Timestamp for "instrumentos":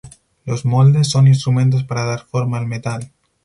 1.27-1.83